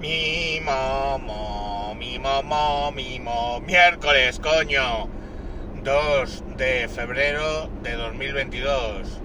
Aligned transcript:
Mi 0.00 0.58
momo, 0.64 1.94
mi 1.94 2.18
momo, 2.18 2.90
mi 2.92 3.20
mo. 3.20 3.60
Miércoles, 3.60 4.40
coño. 4.40 5.08
2 5.84 6.44
de 6.56 6.88
febrero 6.88 7.68
de 7.82 7.92
2022. 7.96 9.20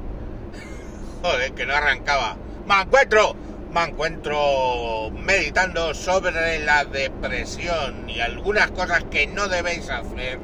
Joder, 1.22 1.54
que 1.54 1.66
no 1.66 1.74
arrancaba. 1.76 2.36
Me 2.68 2.82
encuentro, 2.82 3.38
me 3.72 3.86
encuentro 3.86 5.12
meditando 5.12 5.94
sobre 5.94 6.60
la 6.60 6.84
depresión 6.84 8.10
y 8.10 8.20
algunas 8.20 8.70
cosas 8.72 9.06
que 9.06 9.28
no 9.28 9.48
debéis 9.48 9.90
hacer 9.90 10.40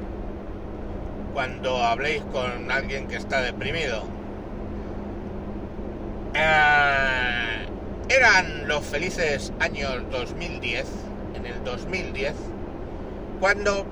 cuando 1.34 1.84
habléis 1.84 2.24
con 2.32 2.72
alguien 2.72 3.10
que 3.10 3.18
está 3.18 3.42
deprimido. 3.42 4.06
Eh, 6.36 7.68
eran 8.16 8.68
los 8.68 8.86
felices 8.86 9.54
años 9.60 10.04
2010, 10.12 10.86
en 11.36 11.46
el 11.46 11.64
2010, 11.64 12.34
cuando, 13.40 13.86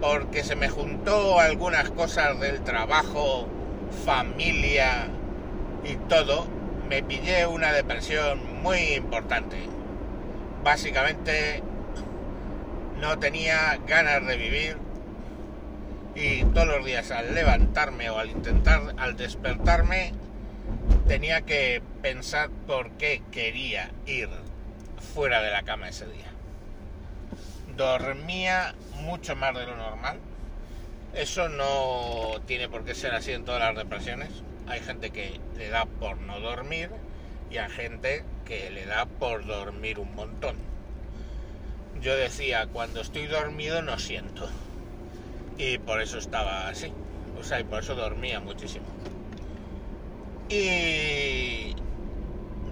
porque 0.00 0.44
se 0.44 0.54
me 0.54 0.68
juntó 0.68 1.40
algunas 1.40 1.90
cosas 1.90 2.38
del 2.38 2.62
trabajo, 2.62 3.48
familia 4.04 5.08
y 5.84 5.96
todo, 6.08 6.46
me 6.88 7.02
pillé 7.02 7.46
una 7.46 7.72
depresión 7.72 8.62
muy 8.62 8.78
importante. 8.94 9.56
Básicamente 10.62 11.62
no 13.00 13.18
tenía 13.18 13.78
ganas 13.86 14.24
de 14.26 14.36
vivir 14.36 14.76
y 16.14 16.44
todos 16.44 16.68
los 16.68 16.84
días 16.84 17.10
al 17.10 17.34
levantarme 17.34 18.10
o 18.10 18.18
al 18.18 18.30
intentar, 18.30 18.94
al 18.96 19.16
despertarme, 19.16 20.12
tenía 21.06 21.42
que 21.42 21.82
pensar 22.02 22.50
por 22.66 22.90
qué 22.92 23.22
quería 23.32 23.90
ir 24.06 24.28
fuera 25.14 25.42
de 25.42 25.50
la 25.50 25.62
cama 25.62 25.88
ese 25.88 26.06
día. 26.06 26.26
Dormía 27.76 28.74
mucho 29.00 29.34
más 29.36 29.54
de 29.54 29.66
lo 29.66 29.76
normal. 29.76 30.18
Eso 31.14 31.48
no 31.48 32.40
tiene 32.46 32.68
por 32.68 32.84
qué 32.84 32.94
ser 32.94 33.14
así 33.14 33.32
en 33.32 33.44
todas 33.44 33.60
las 33.60 33.76
depresiones. 33.76 34.30
Hay 34.68 34.80
gente 34.80 35.10
que 35.10 35.40
le 35.56 35.68
da 35.68 35.86
por 35.86 36.18
no 36.18 36.38
dormir 36.38 36.90
y 37.50 37.56
hay 37.56 37.70
gente 37.70 38.24
que 38.44 38.70
le 38.70 38.86
da 38.86 39.06
por 39.06 39.44
dormir 39.46 39.98
un 39.98 40.14
montón. 40.14 40.56
Yo 42.00 42.14
decía, 42.16 42.66
cuando 42.66 43.00
estoy 43.00 43.26
dormido 43.26 43.82
no 43.82 43.98
siento. 43.98 44.48
Y 45.58 45.78
por 45.78 46.00
eso 46.00 46.18
estaba 46.18 46.68
así. 46.68 46.92
O 47.38 47.42
sea, 47.42 47.60
y 47.60 47.64
por 47.64 47.80
eso 47.82 47.94
dormía 47.94 48.40
muchísimo. 48.40 48.86
Y 50.50 51.76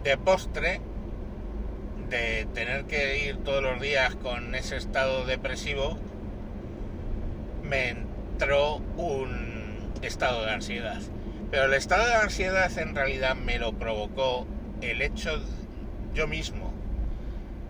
de 0.03 0.17
postre, 0.25 0.81
de 2.11 2.47
tener 2.53 2.87
que 2.87 3.27
ir 3.27 3.37
todos 3.45 3.63
los 3.63 3.81
días 3.81 4.17
con 4.17 4.55
ese 4.57 4.77
estado 4.77 5.25
depresivo, 5.27 5.97
me 7.63 7.91
entró 7.91 8.77
un 8.97 9.93
estado 10.03 10.45
de 10.45 10.51
ansiedad. 10.51 11.01
Pero 11.53 11.67
el 11.67 11.75
estado 11.75 12.05
de 12.05 12.15
ansiedad 12.15 12.77
en 12.79 12.97
realidad 12.97 13.37
me 13.37 13.61
lo 13.61 13.73
provocó 13.73 14.47
el 14.81 15.01
hecho 15.01 15.41
yo 16.15 16.27
mismo 16.27 16.73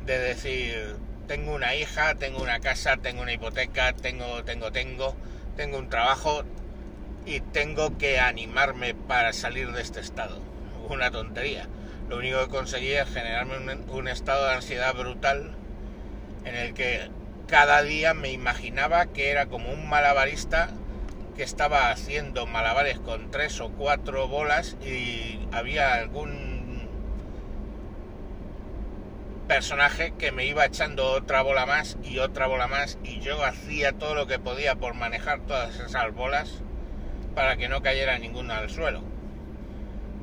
de 0.06 0.19
decir, 0.19 0.97
tengo 1.27 1.55
una 1.55 1.75
hija, 1.75 2.15
tengo 2.15 2.43
una 2.43 2.61
casa, 2.61 2.97
tengo 2.97 3.20
una 3.20 3.34
hipoteca, 3.34 3.93
tengo, 3.93 4.43
tengo, 4.43 4.72
tengo, 4.72 5.15
tengo 5.55 5.78
un 5.78 5.91
trabajo 5.91 6.45
y 7.29 7.41
tengo 7.41 7.98
que 7.98 8.19
animarme 8.19 8.95
para 8.95 9.34
salir 9.34 9.71
de 9.73 9.83
este 9.83 10.01
estado. 10.01 10.41
Una 10.89 11.11
tontería. 11.11 11.69
Lo 12.09 12.17
único 12.17 12.41
que 12.41 12.48
conseguí 12.48 12.93
es 12.93 13.07
generarme 13.07 13.59
un, 13.59 13.91
un 13.91 14.09
estado 14.09 14.47
de 14.47 14.55
ansiedad 14.55 14.95
brutal 14.95 15.55
en 16.47 16.55
el 16.55 16.73
que 16.73 17.11
cada 17.47 17.83
día 17.83 18.15
me 18.15 18.33
imaginaba 18.33 19.06
que 19.06 19.31
era 19.31 19.47
como 19.47 19.71
un 19.71 19.89
malabarista 19.91 20.71
que 21.37 21.43
estaba 21.43 21.91
haciendo 21.91 22.47
malabares 22.47 22.99
con 22.99 23.31
tres 23.31 23.60
o 23.60 23.71
cuatro 23.72 24.27
bolas 24.27 24.78
y 24.83 25.39
había 25.53 25.95
algún 25.95 26.89
personaje 29.47 30.15
que 30.19 30.33
me 30.33 30.47
iba 30.47 30.65
echando 30.65 31.12
otra 31.12 31.43
bola 31.43 31.66
más 31.66 31.99
y 32.03 32.19
otra 32.19 32.47
bola 32.47 32.66
más 32.66 32.99
y 33.05 33.21
yo 33.21 33.45
hacía 33.45 33.93
todo 33.93 34.15
lo 34.15 34.27
que 34.27 34.39
podía 34.39 34.77
por 34.77 34.95
manejar 34.95 35.41
todas 35.41 35.78
esas 35.78 36.15
bolas 36.15 36.62
para 37.38 37.56
que 37.56 37.69
no 37.69 37.81
cayera 37.84 38.19
ninguna 38.19 38.59
al 38.59 38.69
suelo. 38.69 39.00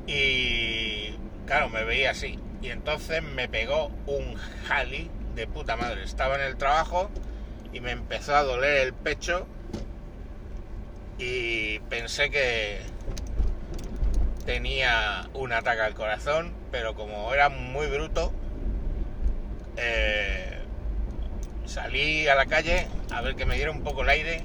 Y 0.06 1.14
claro, 1.46 1.70
me 1.70 1.82
veía 1.82 2.10
así. 2.10 2.38
Y 2.60 2.68
entonces 2.68 3.22
me 3.22 3.48
pegó 3.48 3.86
un 4.04 4.34
jali 4.68 5.10
de 5.34 5.46
puta 5.46 5.76
madre. 5.76 6.02
Estaba 6.04 6.34
en 6.34 6.42
el 6.42 6.58
trabajo 6.58 7.08
y 7.72 7.80
me 7.80 7.92
empezó 7.92 8.36
a 8.36 8.42
doler 8.42 8.82
el 8.82 8.92
pecho 8.92 9.46
y 11.16 11.78
pensé 11.88 12.28
que 12.28 12.80
tenía 14.44 15.30
un 15.32 15.54
ataque 15.54 15.80
al 15.80 15.94
corazón, 15.94 16.52
pero 16.70 16.94
como 16.94 17.32
era 17.32 17.48
muy 17.48 17.86
bruto, 17.86 18.30
eh, 19.78 20.58
salí 21.64 22.28
a 22.28 22.34
la 22.34 22.44
calle 22.44 22.88
a 23.10 23.22
ver 23.22 23.36
que 23.36 23.46
me 23.46 23.54
diera 23.54 23.70
un 23.70 23.82
poco 23.82 24.02
el 24.02 24.10
aire, 24.10 24.44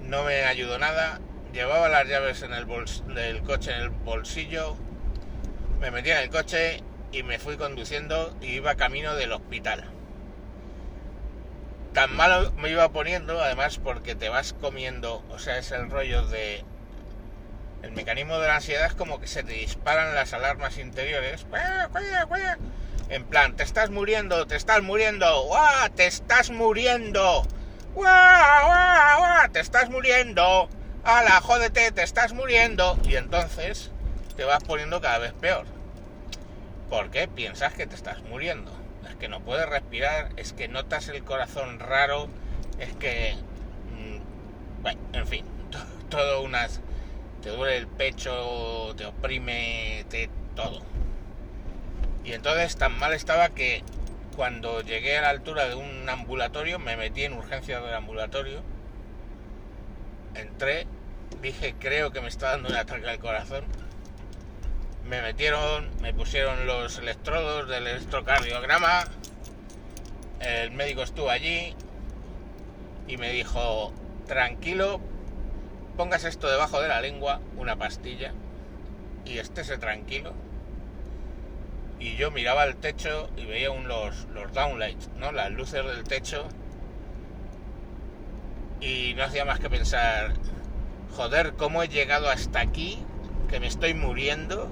no 0.00 0.24
me 0.24 0.44
ayudó 0.44 0.78
nada, 0.78 1.20
llevaba 1.58 1.88
las 1.88 2.06
llaves 2.06 2.42
en 2.42 2.52
el 2.52 2.66
del 3.16 3.42
coche 3.42 3.72
en 3.72 3.80
el 3.80 3.88
bolsillo, 3.88 4.76
me 5.80 5.90
metí 5.90 6.08
en 6.10 6.18
el 6.18 6.30
coche 6.30 6.84
y 7.10 7.24
me 7.24 7.40
fui 7.40 7.56
conduciendo 7.56 8.32
y 8.40 8.52
iba 8.52 8.76
camino 8.76 9.16
del 9.16 9.32
hospital. 9.32 9.84
Tan 11.94 12.14
malo 12.14 12.52
me 12.52 12.70
iba 12.70 12.88
poniendo, 12.90 13.42
además 13.42 13.78
porque 13.78 14.14
te 14.14 14.28
vas 14.28 14.52
comiendo, 14.52 15.24
o 15.30 15.40
sea, 15.40 15.58
es 15.58 15.72
el 15.72 15.90
rollo 15.90 16.28
de... 16.28 16.64
El 17.82 17.90
mecanismo 17.90 18.38
de 18.38 18.46
la 18.46 18.56
ansiedad 18.56 18.86
es 18.86 18.94
como 18.94 19.20
que 19.20 19.26
se 19.26 19.42
te 19.42 19.54
disparan 19.54 20.14
las 20.14 20.32
alarmas 20.32 20.78
interiores. 20.78 21.44
En 23.08 23.24
plan, 23.24 23.56
te 23.56 23.64
estás 23.64 23.90
muriendo, 23.90 24.46
te 24.46 24.54
estás 24.54 24.82
muriendo, 24.82 25.42
¡guau! 25.46 25.90
Te 25.90 26.06
estás 26.06 26.50
muriendo, 26.50 27.42
¡guau! 27.94 28.04
¡guau! 28.04 29.18
¡guau! 29.18 29.50
Te 29.50 29.58
estás 29.58 29.90
muriendo, 29.90 30.68
¡hala! 31.08 31.40
Jódete, 31.40 31.90
te 31.90 32.02
estás 32.02 32.34
muriendo. 32.34 32.98
Y 33.04 33.16
entonces 33.16 33.90
te 34.36 34.44
vas 34.44 34.62
poniendo 34.62 35.00
cada 35.00 35.18
vez 35.18 35.32
peor. 35.32 35.64
¿Por 36.90 37.10
qué? 37.10 37.26
Piensas 37.26 37.72
que 37.72 37.86
te 37.86 37.94
estás 37.94 38.22
muriendo. 38.22 38.70
Es 39.08 39.16
que 39.16 39.28
no 39.28 39.40
puedes 39.40 39.66
respirar, 39.66 40.30
es 40.36 40.52
que 40.52 40.68
notas 40.68 41.08
el 41.08 41.24
corazón 41.24 41.80
raro, 41.80 42.28
es 42.78 42.94
que. 42.96 43.34
Mmm, 43.90 44.82
bueno, 44.82 45.00
en 45.14 45.26
fin, 45.26 45.46
todo 46.10 46.42
unas. 46.42 46.80
Te 47.42 47.50
duele 47.50 47.78
el 47.78 47.86
pecho, 47.86 48.94
te 48.96 49.06
oprime, 49.06 50.04
te. 50.10 50.28
todo. 50.54 50.82
Y 52.22 52.32
entonces 52.32 52.76
tan 52.76 52.98
mal 52.98 53.14
estaba 53.14 53.48
que 53.48 53.82
cuando 54.36 54.82
llegué 54.82 55.16
a 55.16 55.22
la 55.22 55.30
altura 55.30 55.68
de 55.68 55.74
un 55.74 56.06
ambulatorio, 56.08 56.78
me 56.78 56.96
metí 56.96 57.24
en 57.24 57.32
urgencia 57.32 57.80
del 57.80 57.94
ambulatorio, 57.94 58.60
entré, 60.34 60.86
dije 61.42 61.74
creo 61.78 62.10
que 62.10 62.20
me 62.20 62.28
está 62.28 62.50
dando 62.50 62.68
un 62.68 62.76
ataque 62.76 63.08
al 63.08 63.18
corazón, 63.18 63.64
me 65.04 65.22
metieron, 65.22 65.88
me 66.00 66.12
pusieron 66.12 66.66
los 66.66 66.98
electrodos 66.98 67.68
del 67.68 67.86
electrocardiograma, 67.86 69.04
el 70.40 70.70
médico 70.70 71.02
estuvo 71.02 71.30
allí 71.30 71.74
y 73.06 73.16
me 73.16 73.30
dijo, 73.32 73.92
tranquilo, 74.26 75.00
pongas 75.96 76.24
esto 76.24 76.48
debajo 76.48 76.80
de 76.80 76.88
la 76.88 77.00
lengua, 77.00 77.40
una 77.56 77.76
pastilla, 77.76 78.32
y 79.24 79.38
estése 79.38 79.78
tranquilo 79.78 80.34
y 82.00 82.16
yo 82.16 82.30
miraba 82.30 82.62
al 82.62 82.76
techo 82.76 83.28
y 83.36 83.44
veía 83.44 83.70
un, 83.70 83.88
los, 83.88 84.26
los 84.32 84.52
downlights, 84.52 85.08
¿no? 85.18 85.32
Las 85.32 85.50
luces 85.50 85.84
del 85.84 86.04
techo. 86.04 86.46
Y 88.80 89.14
no 89.16 89.24
hacía 89.24 89.44
más 89.44 89.58
que 89.58 89.68
pensar, 89.68 90.34
joder, 91.16 91.54
¿cómo 91.54 91.82
he 91.82 91.88
llegado 91.88 92.30
hasta 92.30 92.60
aquí? 92.60 92.98
Que 93.48 93.60
me 93.60 93.66
estoy 93.66 93.94
muriendo. 93.94 94.70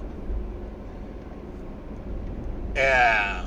Eh, 2.75 3.41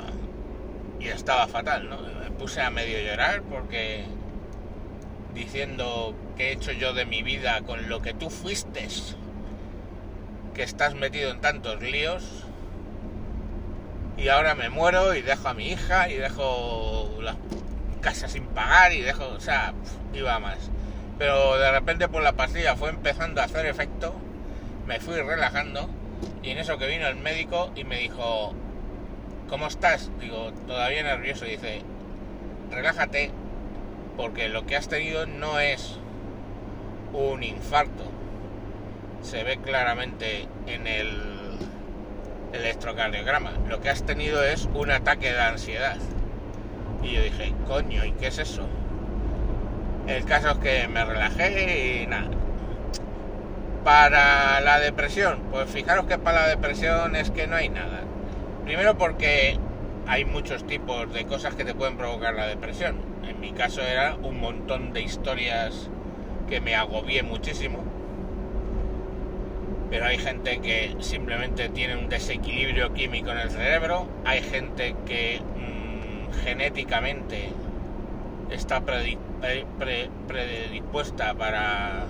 y 1.00 1.08
estaba 1.08 1.46
fatal, 1.46 1.88
¿no? 1.88 1.98
Me 2.00 2.30
puse 2.32 2.60
a 2.60 2.70
medio 2.70 3.00
llorar 3.00 3.42
porque 3.42 4.04
diciendo 5.34 6.14
que 6.36 6.48
he 6.48 6.52
hecho 6.52 6.72
yo 6.72 6.92
de 6.92 7.06
mi 7.06 7.22
vida 7.22 7.62
con 7.62 7.88
lo 7.88 8.02
que 8.02 8.12
tú 8.12 8.30
fuiste, 8.30 8.88
que 10.54 10.62
estás 10.62 10.94
metido 10.94 11.30
en 11.30 11.40
tantos 11.40 11.80
líos 11.80 12.44
y 14.16 14.28
ahora 14.28 14.54
me 14.54 14.68
muero 14.68 15.14
y 15.14 15.22
dejo 15.22 15.48
a 15.48 15.54
mi 15.54 15.68
hija 15.68 16.10
y 16.10 16.16
dejo 16.16 17.18
la 17.22 17.36
casa 18.00 18.28
sin 18.28 18.46
pagar 18.48 18.92
y 18.92 19.00
dejo, 19.00 19.26
o 19.28 19.40
sea, 19.40 19.72
iba 20.12 20.38
más. 20.38 20.58
Pero 21.20 21.58
de 21.58 21.70
repente 21.70 22.08
por 22.08 22.22
la 22.22 22.32
pastilla 22.32 22.76
fue 22.76 22.88
empezando 22.88 23.42
a 23.42 23.44
hacer 23.44 23.66
efecto, 23.66 24.14
me 24.86 25.00
fui 25.00 25.16
relajando 25.16 25.86
y 26.42 26.48
en 26.48 26.56
eso 26.56 26.78
que 26.78 26.86
vino 26.86 27.06
el 27.06 27.16
médico 27.16 27.70
y 27.76 27.84
me 27.84 27.98
dijo, 27.98 28.54
¿cómo 29.50 29.66
estás? 29.66 30.10
Digo, 30.18 30.50
todavía 30.66 31.02
nervioso. 31.02 31.44
Dice, 31.44 31.82
relájate, 32.70 33.32
porque 34.16 34.48
lo 34.48 34.64
que 34.64 34.76
has 34.76 34.88
tenido 34.88 35.26
no 35.26 35.60
es 35.60 35.98
un 37.12 37.42
infarto. 37.42 38.04
Se 39.20 39.44
ve 39.44 39.58
claramente 39.58 40.48
en 40.66 40.86
el 40.86 41.20
electrocardiograma. 42.54 43.52
Lo 43.68 43.82
que 43.82 43.90
has 43.90 44.06
tenido 44.06 44.42
es 44.42 44.70
un 44.72 44.90
ataque 44.90 45.34
de 45.34 45.40
ansiedad. 45.42 45.98
Y 47.02 47.12
yo 47.12 47.22
dije, 47.22 47.52
coño, 47.66 48.06
¿y 48.06 48.12
qué 48.12 48.28
es 48.28 48.38
eso? 48.38 48.66
El 50.10 50.24
caso 50.24 50.50
es 50.50 50.58
que 50.58 50.88
me 50.88 51.04
relajé 51.04 52.02
y 52.02 52.06
nada. 52.08 52.30
Para 53.84 54.60
la 54.60 54.80
depresión, 54.80 55.38
pues 55.52 55.70
fijaros 55.70 56.06
que 56.06 56.18
para 56.18 56.40
la 56.40 56.48
depresión 56.48 57.14
es 57.14 57.30
que 57.30 57.46
no 57.46 57.54
hay 57.54 57.68
nada. 57.68 58.00
Primero 58.64 58.98
porque 58.98 59.56
hay 60.08 60.24
muchos 60.24 60.66
tipos 60.66 61.12
de 61.14 61.26
cosas 61.26 61.54
que 61.54 61.64
te 61.64 61.74
pueden 61.74 61.96
provocar 61.96 62.34
la 62.34 62.48
depresión. 62.48 62.96
En 63.22 63.38
mi 63.38 63.52
caso 63.52 63.82
era 63.82 64.16
un 64.16 64.40
montón 64.40 64.92
de 64.92 65.02
historias 65.02 65.88
que 66.48 66.60
me 66.60 66.74
agobié 66.74 67.22
muchísimo. 67.22 67.84
Pero 69.90 70.06
hay 70.06 70.18
gente 70.18 70.58
que 70.58 70.96
simplemente 70.98 71.68
tiene 71.68 71.96
un 71.96 72.08
desequilibrio 72.08 72.92
químico 72.94 73.30
en 73.30 73.38
el 73.38 73.50
cerebro. 73.50 74.08
Hay 74.24 74.42
gente 74.42 74.96
que 75.06 75.40
mmm, 75.40 76.32
genéticamente 76.42 77.50
está 78.50 78.80
predispuesta 78.80 79.29
para, 81.36 82.06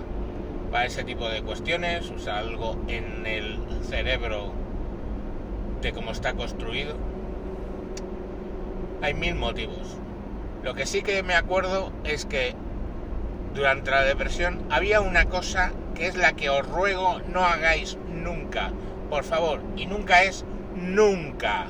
para 0.71 0.85
ese 0.87 1.05
tipo 1.05 1.29
de 1.29 1.43
cuestiones. 1.43 2.11
O 2.11 2.19
sea, 2.19 2.39
algo 2.39 2.77
en 2.89 3.27
el 3.27 3.59
cerebro 3.83 4.53
de 5.81 5.93
cómo 5.93 6.11
está 6.11 6.35
construido. 6.35 6.97
Hay 9.03 9.15
mil 9.15 9.35
motivos. 9.35 9.97
Lo 10.63 10.75
que 10.75 10.87
sí 10.87 11.03
que 11.03 11.23
me 11.23 11.35
acuerdo 11.35 11.91
es 12.05 12.27
que 12.27 12.55
durante 13.55 13.91
la 13.91 14.05
depresión 14.05 14.61
había 14.71 15.01
una 15.01 15.25
cosa 15.25 15.73
que 15.95 16.07
es 16.07 16.17
la 16.17 16.35
que 16.35 16.51
os 16.51 16.67
ruego 16.67 17.21
no 17.33 17.45
hagáis 17.45 17.99
nunca, 18.09 18.71
por 19.09 19.25
favor, 19.25 19.61
y 19.77 19.87
nunca 19.87 20.23
es 20.23 20.45
nunca. 20.77 21.67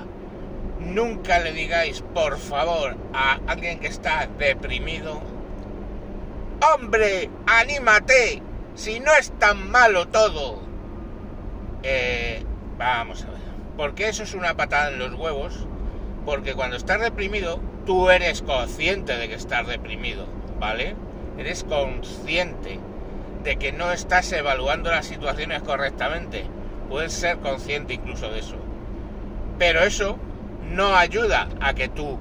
Nunca 0.81 1.39
le 1.39 1.53
digáis, 1.53 2.03
por 2.15 2.39
favor, 2.39 2.97
a 3.13 3.39
alguien 3.47 3.81
que 3.81 3.87
está 3.87 4.29
deprimido, 4.39 5.21
hombre, 6.75 7.31
anímate, 7.47 8.43
si 8.75 9.01
no 9.01 9.13
es 9.15 9.31
tan 9.39 9.71
malo 9.71 10.09
todo. 10.09 10.61
Eh, 11.83 12.45
vamos 12.79 13.25
a 13.25 13.31
ver, 13.31 13.41
porque 13.77 14.09
eso 14.09 14.23
es 14.23 14.35
una 14.35 14.57
patada 14.57 14.91
en 14.91 14.99
los 14.99 15.15
huevos, 15.15 15.67
porque 16.25 16.55
cuando 16.55 16.77
estás 16.77 17.01
deprimido, 17.01 17.61
tú 17.87 18.11
eres 18.11 18.43
consciente 18.43 19.17
de 19.17 19.29
que 19.29 19.35
estás 19.35 19.67
deprimido, 19.67 20.27
¿vale? 20.59 20.95
eres 21.41 21.65
consciente 21.65 22.79
de 23.43 23.57
que 23.57 23.73
no 23.73 23.93
estás 23.93 24.31
evaluando 24.33 24.91
las 24.91 25.07
situaciones 25.07 25.63
correctamente. 25.63 26.45
Puedes 26.89 27.13
ser 27.13 27.39
consciente 27.39 27.95
incluso 27.95 28.31
de 28.31 28.41
eso. 28.41 28.57
Pero 29.59 29.81
eso 29.81 30.19
no 30.71 30.95
ayuda 30.97 31.49
a 31.61 31.75
que 31.75 31.89
tú 31.89 32.19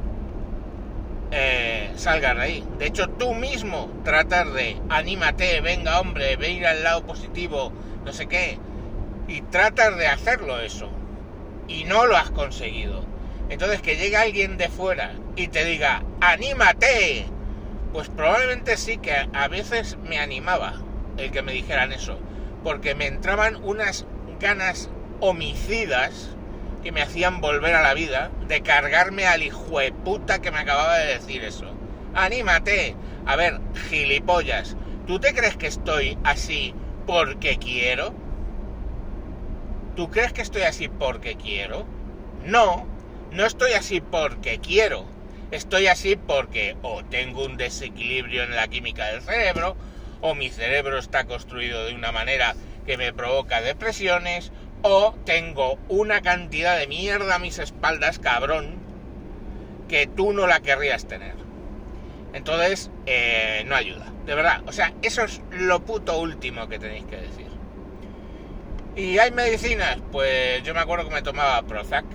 eh, 1.31 1.91
salgas 1.95 2.35
de 2.35 2.41
ahí. 2.41 2.67
De 2.77 2.87
hecho, 2.87 3.07
tú 3.07 3.33
mismo 3.33 3.91
tratar 4.03 4.51
de 4.51 4.77
anímate, 4.89 5.61
venga 5.61 5.99
hombre, 5.99 6.35
ve 6.35 6.51
ir 6.51 6.65
al 6.65 6.83
lado 6.83 7.05
positivo, 7.05 7.71
no 8.05 8.13
sé 8.13 8.27
qué, 8.27 8.57
y 9.27 9.41
tratas 9.41 9.97
de 9.97 10.07
hacerlo 10.07 10.59
eso. 10.59 10.89
Y 11.67 11.83
no 11.83 12.07
lo 12.07 12.17
has 12.17 12.31
conseguido. 12.31 13.05
Entonces 13.49 13.81
que 13.81 13.95
llegue 13.95 14.17
alguien 14.17 14.57
de 14.57 14.69
fuera 14.69 15.13
y 15.35 15.47
te 15.47 15.65
diga, 15.65 16.03
anímate, 16.21 17.25
pues 17.93 18.09
probablemente 18.09 18.77
sí 18.77 18.97
que 18.97 19.27
a 19.33 19.47
veces 19.47 19.97
me 20.03 20.19
animaba 20.19 20.73
el 21.17 21.31
que 21.31 21.41
me 21.41 21.51
dijeran 21.51 21.91
eso, 21.91 22.17
porque 22.63 22.95
me 22.95 23.07
entraban 23.07 23.55
unas 23.63 24.05
ganas 24.39 24.89
homicidas 25.19 26.35
que 26.83 26.91
me 26.91 27.01
hacían 27.01 27.41
volver 27.41 27.75
a 27.75 27.81
la 27.81 27.93
vida, 27.93 28.31
de 28.47 28.61
cargarme 28.61 29.27
al 29.27 29.43
hijo 29.43 29.79
de 29.79 29.91
puta 29.91 30.39
que 30.39 30.51
me 30.51 30.59
acababa 30.59 30.97
de 30.97 31.13
decir 31.13 31.43
eso. 31.43 31.65
¡Anímate! 32.13 32.95
A 33.25 33.35
ver, 33.35 33.59
gilipollas, 33.89 34.75
¿tú 35.05 35.19
te 35.19 35.33
crees 35.33 35.57
que 35.57 35.67
estoy 35.67 36.17
así 36.23 36.73
porque 37.05 37.57
quiero? 37.57 38.13
¿Tú 39.95 40.09
crees 40.09 40.33
que 40.33 40.41
estoy 40.41 40.63
así 40.63 40.87
porque 40.87 41.35
quiero? 41.35 41.85
No, 42.45 42.87
no 43.31 43.45
estoy 43.45 43.73
así 43.73 44.01
porque 44.01 44.59
quiero 44.59 45.19
Estoy 45.51 45.87
así 45.87 46.15
porque 46.15 46.77
o 46.83 47.03
tengo 47.03 47.43
un 47.43 47.57
desequilibrio 47.57 48.43
en 48.43 48.55
la 48.55 48.67
química 48.67 49.07
del 49.07 49.23
cerebro, 49.23 49.75
o 50.21 50.35
mi 50.35 50.49
cerebro 50.49 50.99
está 50.99 51.23
construido 51.23 51.85
de 51.85 51.95
una 51.95 52.11
manera 52.11 52.55
que 52.85 52.97
me 52.97 53.13
provoca 53.13 53.59
depresiones, 53.59 54.51
o 54.81 55.15
tengo 55.25 55.77
una 55.89 56.21
cantidad 56.21 56.77
de 56.77 56.87
mierda 56.87 57.35
a 57.35 57.39
mis 57.39 57.59
espaldas, 57.59 58.19
cabrón, 58.19 58.75
que 59.87 60.07
tú 60.07 60.33
no 60.33 60.47
la 60.47 60.61
querrías 60.61 61.05
tener. 61.05 61.35
Entonces, 62.33 62.91
eh, 63.05 63.63
no 63.67 63.75
ayuda, 63.75 64.05
de 64.25 64.35
verdad. 64.35 64.61
O 64.67 64.71
sea, 64.71 64.93
eso 65.01 65.23
es 65.23 65.41
lo 65.51 65.83
puto 65.83 66.19
último 66.19 66.67
que 66.69 66.79
tenéis 66.79 67.05
que 67.05 67.17
decir. 67.17 67.47
¿Y 68.95 69.17
hay 69.17 69.31
medicinas? 69.31 69.97
Pues 70.11 70.61
yo 70.63 70.73
me 70.73 70.79
acuerdo 70.79 71.07
que 71.07 71.15
me 71.15 71.21
tomaba 71.21 71.61
Prozac. 71.63 72.05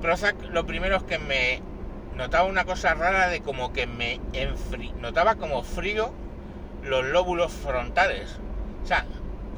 Prozac 0.00 0.36
lo 0.50 0.66
primero 0.66 0.96
es 0.96 1.02
que 1.04 1.18
me 1.18 1.60
notaba 2.16 2.48
una 2.48 2.64
cosa 2.64 2.94
rara 2.94 3.28
de 3.28 3.40
como 3.40 3.72
que 3.72 3.86
me 3.86 4.20
enfri... 4.32 4.92
notaba 5.00 5.36
como 5.36 5.62
frío 5.62 6.12
los 6.82 7.04
lóbulos 7.04 7.52
frontales. 7.52 8.38
O 8.82 8.86
sea, 8.86 9.06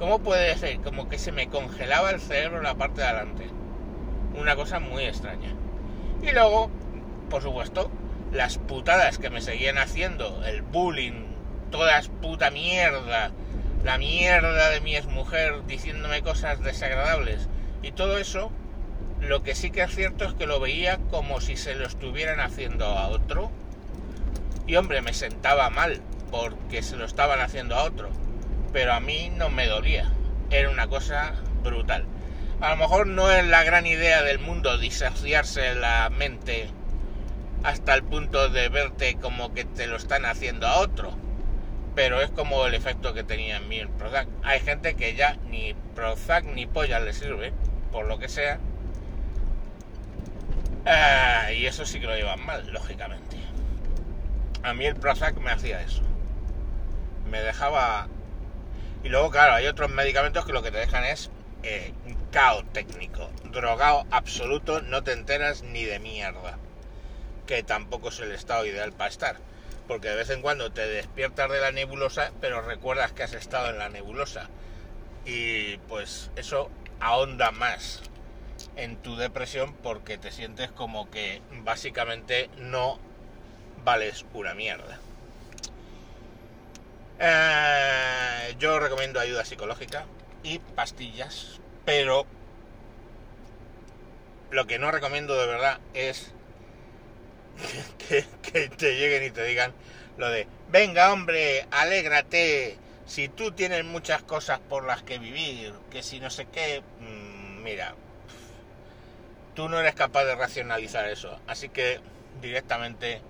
¿cómo 0.01 0.19
puede 0.19 0.57
ser? 0.57 0.81
Como 0.81 1.09
que 1.09 1.19
se 1.19 1.31
me 1.31 1.49
congelaba 1.49 2.11
el 2.11 2.21
cerebro 2.21 2.57
en 2.57 2.65
la 2.65 2.75
parte 2.75 3.03
de 3.03 3.07
adelante. 3.07 3.51
Una 4.35 4.57
cosa 4.57 4.81
muy 4.81 5.05
extraña. 5.05 5.55
Y 6.23 6.33
luego, 6.33 6.71
por 7.29 7.43
supuesto, 7.43 7.91
las 8.33 8.59
putadas 8.59 9.19
que 9.19 9.31
me 9.31 9.43
seguían 9.43 9.77
haciendo, 9.77 10.43
el 10.45 10.63
bullying, 10.63 11.27
todas 11.71 12.09
puta 12.09 12.51
mierda, 12.51 13.31
la 13.85 13.99
mierda 13.99 14.71
de 14.71 14.81
mi 14.81 14.97
exmujer 14.97 15.67
diciéndome 15.67 16.23
cosas 16.23 16.61
desagradables 16.63 17.49
y 17.83 17.93
todo 17.93 18.19
eso 18.19 18.51
lo 19.21 19.43
que 19.43 19.55
sí 19.55 19.71
que 19.71 19.83
es 19.83 19.95
cierto 19.95 20.25
es 20.25 20.33
que 20.33 20.47
lo 20.47 20.61
veía 20.61 20.99
como 21.11 21.43
si 21.43 21.57
se 21.57 21.75
lo 21.75 21.87
estuvieran 21.87 22.41
haciendo 22.41 22.87
a 22.87 23.09
otro. 23.09 23.51
Y 24.67 24.77
hombre, 24.77 25.03
me 25.03 25.13
sentaba 25.13 25.69
mal 25.69 26.01
porque 26.31 26.83
se 26.83 26.97
lo 26.97 27.05
estaban 27.05 27.41
haciendo 27.41 27.75
a 27.75 27.85
otro. 27.85 28.09
Pero 28.73 28.93
a 28.93 29.01
mí 29.01 29.31
no 29.37 29.51
me 29.51 29.67
dolía. 29.67 30.11
Era 30.51 30.71
una 30.71 30.87
cosa 30.87 31.35
brutal. 31.63 32.07
A 32.61 32.71
lo 32.71 32.77
mejor 32.77 33.07
no 33.07 33.31
es 33.31 33.47
la 33.47 33.65
gran 33.65 33.87
idea 33.87 34.23
del 34.23 34.39
mundo 34.39 34.79
disociarse 34.79 35.75
la 35.75 36.11
mente 36.11 36.69
hasta 37.63 37.95
el 37.95 38.03
punto 38.03 38.49
de 38.49 38.69
verte 38.69 39.17
como 39.17 39.53
que 39.55 39.65
te 39.65 39.87
lo 39.87 39.97
están 39.97 40.25
haciendo 40.25 40.67
a 40.67 40.79
otro. 40.79 41.13
Pero 41.95 42.21
es 42.21 42.31
como 42.31 42.67
el 42.67 42.75
efecto 42.75 43.15
que 43.15 43.25
tenía 43.25 43.57
en 43.57 43.69
mí 43.69 43.79
el 43.79 43.89
Prozac. 43.89 44.29
Hay 44.43 44.61
gente 44.61 44.95
que 44.95 45.15
ya 45.15 45.37
ni 45.49 45.75
Prozac 45.95 46.45
ni 46.45 46.67
polla 46.67 47.01
le 47.01 47.13
sirve, 47.13 47.53
por 47.91 48.07
lo 48.07 48.19
que 48.19 48.29
sea, 48.29 48.61
Ah, 50.87 51.53
y 51.53 51.67
eso 51.67 51.85
sí 51.85 52.01
que 52.01 52.07
lo 52.07 52.17
llevan 52.17 52.45
mal, 52.45 52.67
lógicamente. 52.73 53.37
A 54.63 54.73
mí 54.73 54.87
el 54.87 54.97
Prozac 54.97 55.37
me 55.39 55.51
hacía 55.51 55.83
eso. 55.83 56.03
Me 57.31 57.41
dejaba... 57.41 58.09
Y 59.03 59.09
luego, 59.09 59.31
claro, 59.31 59.55
hay 59.55 59.67
otros 59.67 59.91
medicamentos 59.91 60.45
que 60.45 60.53
lo 60.53 60.63
que 60.63 60.71
te 60.71 60.79
dejan 60.79 61.05
es 61.05 61.31
eh, 61.63 61.93
caos 62.31 62.65
técnico. 62.73 63.31
Drogado 63.45 64.07
absoluto, 64.11 64.83
no 64.83 65.03
te 65.03 65.13
enteras 65.13 65.63
ni 65.63 65.85
de 65.85 65.99
mierda. 65.99 66.59
Que 67.47 67.63
tampoco 67.63 68.11
es 68.11 68.21
el 68.21 68.33
estado 68.33 68.67
ideal 68.67 68.93
para 68.93 69.11
estar. 69.11 69.37
Porque 69.89 70.09
de 70.09 70.17
vez 70.17 70.31
en 70.31 70.43
cuando 70.43 70.71
te 70.71 70.87
despiertas 70.87 71.51
de 71.51 71.61
la 71.61 71.73
nebulosa, 71.73 72.33
pero 72.41 72.61
recuerdas 72.61 73.13
que 73.13 73.23
has 73.23 73.33
estado 73.33 73.71
en 73.71 73.79
la 73.79 73.89
nebulosa. 73.89 74.49
Y 75.25 75.79
pues 75.89 76.31
eso 76.37 76.71
ahonda 77.01 77.51
más 77.51 78.03
en 78.77 78.97
tu 78.97 79.17
depresión 79.17 79.75
porque 79.83 80.19
te 80.19 80.31
sientes 80.31 80.71
como 80.71 81.11
que 81.11 81.41
básicamente 81.65 82.51
no 82.59 82.99
vales 83.85 84.25
una 84.35 84.55
mierda. 84.55 84.99
Eh, 87.23 88.55
yo 88.59 88.79
recomiendo 88.79 89.21
ayuda 89.21 89.45
psicológica 89.45 90.07
y 90.43 90.59
pastillas, 90.59 91.61
pero 91.85 92.27
lo 94.51 94.67
que 94.67 94.79
no 94.79 94.91
recomiendo 94.91 95.39
de 95.39 95.47
verdad 95.47 95.81
es 95.93 96.33
que, 98.09 98.25
que, 98.43 98.69
te 98.71 98.97
lleguen 98.97 99.25
y 99.25 99.31
te 99.31 99.45
digan 99.45 99.75
lo 100.17 100.31
de, 100.31 100.47
venga 100.71 101.13
hombre, 101.13 101.67
alégrate, 101.71 102.79
si 103.07 103.29
tú 103.29 103.53
tienes 103.53 103.85
muchas 103.85 104.23
cosas 104.23 104.59
por 104.59 104.85
las 104.85 105.03
que 105.03 105.19
vivir, 105.19 105.75
que 105.91 106.03
si 106.03 106.21
no 106.21 106.31
sé 106.31 106.47
qué, 106.47 106.83
mm, 107.01 107.63
mira, 107.63 107.95
tú 109.55 109.69
no 109.69 109.79
eres 109.79 109.95
capaz 109.95 110.25
de 110.25 110.35
racionalizar 110.37 111.07
eso. 111.09 111.39
Así 111.47 111.69
que 111.69 112.01
directamente 112.41 113.21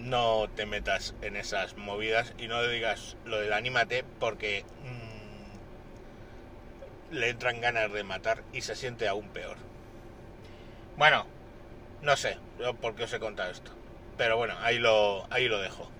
no 0.00 0.48
te 0.54 0.66
metas 0.66 1.14
en 1.22 1.36
esas 1.36 1.76
movidas 1.76 2.34
y 2.38 2.48
no 2.48 2.62
le 2.62 2.72
digas 2.72 3.16
lo 3.24 3.38
del 3.40 3.52
anímate 3.52 4.04
porque 4.18 4.64
mm, 7.10 7.14
le 7.14 7.28
entran 7.28 7.60
ganas 7.60 7.92
de 7.92 8.02
matar 8.04 8.42
y 8.52 8.62
se 8.62 8.74
siente 8.76 9.08
aún 9.08 9.28
peor. 9.28 9.56
Bueno, 10.96 11.26
no 12.02 12.16
sé 12.16 12.38
por 12.80 12.94
qué 12.94 13.04
os 13.04 13.12
he 13.12 13.20
contado 13.20 13.50
esto. 13.50 13.72
Pero 14.16 14.36
bueno, 14.36 14.54
ahí 14.60 14.78
lo, 14.78 15.26
ahí 15.30 15.48
lo 15.48 15.60
dejo. 15.60 15.90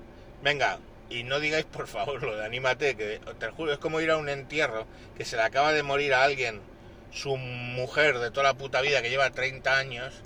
Venga, 0.42 0.78
y 1.08 1.24
no 1.24 1.40
digáis 1.40 1.64
por 1.64 1.86
favor 1.86 2.22
lo 2.22 2.36
de 2.36 2.44
anímate, 2.44 2.96
que 2.96 3.20
te 3.38 3.50
juro, 3.50 3.72
es 3.72 3.78
como 3.78 4.00
ir 4.00 4.10
a 4.10 4.16
un 4.16 4.28
entierro, 4.28 4.86
que 5.16 5.24
se 5.24 5.36
le 5.36 5.42
acaba 5.42 5.72
de 5.72 5.82
morir 5.82 6.14
a 6.14 6.22
alguien, 6.22 6.60
su 7.12 7.36
mujer 7.36 8.18
de 8.18 8.30
toda 8.30 8.44
la 8.44 8.54
puta 8.54 8.80
vida 8.80 9.02
que 9.02 9.10
lleva 9.10 9.30
30 9.30 9.76
años, 9.76 10.22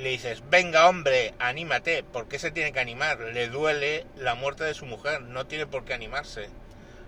le 0.00 0.10
dices, 0.10 0.42
venga 0.48 0.88
hombre, 0.88 1.34
anímate, 1.38 2.02
¿por 2.02 2.28
qué 2.28 2.38
se 2.38 2.50
tiene 2.50 2.72
que 2.72 2.80
animar? 2.80 3.20
Le 3.20 3.48
duele 3.48 4.06
la 4.16 4.34
muerte 4.34 4.64
de 4.64 4.74
su 4.74 4.86
mujer, 4.86 5.22
no 5.22 5.46
tiene 5.46 5.66
por 5.66 5.84
qué 5.84 5.94
animarse. 5.94 6.48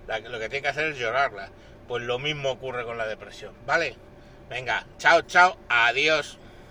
lo 0.07 0.39
que 0.39 0.49
tiene 0.49 0.63
que 0.63 0.69
hacer 0.69 0.93
es 0.93 0.99
llorarla. 0.99 1.51
Pues 1.89 2.03
lo 2.05 2.19
mismo 2.19 2.51
ocurre 2.51 2.85
con 2.85 2.99
la 2.99 3.07
depresión, 3.07 3.55
¿vale? 3.67 3.97
Venga, 4.49 4.87
chao, 4.99 5.23
chao, 5.23 5.57
adiós. 5.69 6.39